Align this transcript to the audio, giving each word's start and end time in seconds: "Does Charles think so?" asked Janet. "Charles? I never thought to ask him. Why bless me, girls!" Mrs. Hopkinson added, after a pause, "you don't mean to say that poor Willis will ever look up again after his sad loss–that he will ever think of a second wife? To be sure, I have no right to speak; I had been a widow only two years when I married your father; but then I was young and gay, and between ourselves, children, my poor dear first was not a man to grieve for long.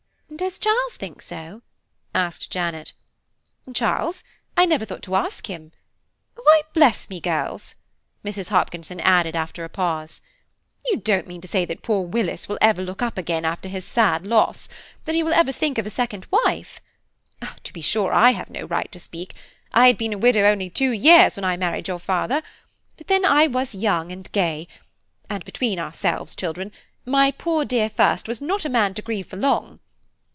"Does 0.33 0.57
Charles 0.57 0.95
think 0.95 1.21
so?" 1.21 1.61
asked 2.15 2.49
Janet. 2.49 2.93
"Charles? 3.75 4.23
I 4.57 4.65
never 4.65 4.85
thought 4.85 5.03
to 5.03 5.15
ask 5.15 5.47
him. 5.47 5.71
Why 6.35 6.61
bless 6.73 7.09
me, 7.11 7.19
girls!" 7.19 7.75
Mrs. 8.25 8.47
Hopkinson 8.47 9.01
added, 9.01 9.35
after 9.35 9.63
a 9.65 9.69
pause, 9.69 10.21
"you 10.85 10.97
don't 10.97 11.27
mean 11.27 11.41
to 11.41 11.49
say 11.49 11.63
that 11.65 11.83
poor 11.83 12.01
Willis 12.07 12.47
will 12.47 12.57
ever 12.61 12.81
look 12.81 13.01
up 13.01 13.17
again 13.17 13.43
after 13.45 13.67
his 13.69 13.85
sad 13.85 14.25
loss–that 14.25 15.13
he 15.13 15.21
will 15.21 15.33
ever 15.33 15.51
think 15.51 15.77
of 15.77 15.85
a 15.85 15.89
second 15.91 16.25
wife? 16.31 16.81
To 17.63 17.73
be 17.73 17.81
sure, 17.81 18.13
I 18.13 18.31
have 18.31 18.49
no 18.49 18.61
right 18.63 18.91
to 18.93 18.99
speak; 18.99 19.35
I 19.73 19.87
had 19.87 19.97
been 19.97 20.13
a 20.13 20.17
widow 20.17 20.43
only 20.45 20.69
two 20.71 20.91
years 20.91 21.35
when 21.35 21.43
I 21.45 21.55
married 21.57 21.87
your 21.89 21.99
father; 21.99 22.41
but 22.97 23.07
then 23.07 23.25
I 23.25 23.45
was 23.47 23.75
young 23.75 24.11
and 24.13 24.31
gay, 24.31 24.69
and 25.29 25.43
between 25.45 25.77
ourselves, 25.77 26.35
children, 26.35 26.71
my 27.05 27.31
poor 27.31 27.63
dear 27.65 27.89
first 27.89 28.29
was 28.29 28.41
not 28.41 28.63
a 28.65 28.69
man 28.69 28.93
to 28.95 29.01
grieve 29.03 29.27
for 29.27 29.37
long. 29.37 29.79